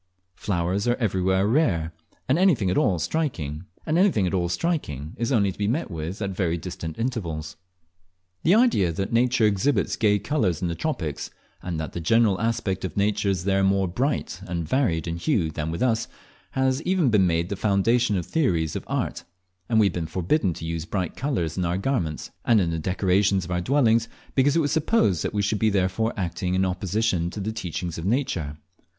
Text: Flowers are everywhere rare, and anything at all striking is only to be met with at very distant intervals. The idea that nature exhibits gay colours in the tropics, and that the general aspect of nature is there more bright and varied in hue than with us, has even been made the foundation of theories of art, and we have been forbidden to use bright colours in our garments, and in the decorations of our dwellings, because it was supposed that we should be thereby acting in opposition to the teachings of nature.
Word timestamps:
Flowers 0.33 0.87
are 0.87 0.95
everywhere 0.95 1.45
rare, 1.45 1.93
and 2.27 2.39
anything 2.39 2.71
at 2.71 2.75
all 2.79 2.97
striking 2.97 3.65
is 3.85 5.31
only 5.31 5.51
to 5.51 5.57
be 5.59 5.67
met 5.67 5.91
with 5.91 6.23
at 6.23 6.31
very 6.31 6.57
distant 6.57 6.97
intervals. 6.97 7.55
The 8.41 8.55
idea 8.55 8.91
that 8.93 9.13
nature 9.13 9.45
exhibits 9.45 9.95
gay 9.95 10.17
colours 10.17 10.59
in 10.59 10.69
the 10.69 10.73
tropics, 10.73 11.29
and 11.61 11.79
that 11.79 11.93
the 11.93 12.01
general 12.01 12.41
aspect 12.41 12.83
of 12.83 12.97
nature 12.97 13.29
is 13.29 13.43
there 13.43 13.63
more 13.63 13.87
bright 13.87 14.41
and 14.47 14.67
varied 14.67 15.05
in 15.07 15.17
hue 15.17 15.51
than 15.51 15.69
with 15.69 15.83
us, 15.83 16.07
has 16.53 16.81
even 16.81 17.11
been 17.11 17.27
made 17.27 17.49
the 17.49 17.55
foundation 17.55 18.17
of 18.17 18.25
theories 18.25 18.75
of 18.75 18.83
art, 18.87 19.23
and 19.69 19.79
we 19.79 19.85
have 19.85 19.93
been 19.93 20.07
forbidden 20.07 20.51
to 20.55 20.65
use 20.65 20.83
bright 20.85 21.15
colours 21.15 21.57
in 21.59 21.63
our 21.63 21.77
garments, 21.77 22.31
and 22.43 22.59
in 22.59 22.71
the 22.71 22.79
decorations 22.79 23.45
of 23.45 23.51
our 23.51 23.61
dwellings, 23.61 24.07
because 24.33 24.55
it 24.55 24.61
was 24.61 24.71
supposed 24.71 25.21
that 25.23 25.33
we 25.35 25.43
should 25.43 25.59
be 25.59 25.69
thereby 25.69 26.11
acting 26.17 26.55
in 26.55 26.65
opposition 26.65 27.29
to 27.29 27.39
the 27.39 27.51
teachings 27.53 27.99
of 27.99 28.05
nature. 28.05 28.57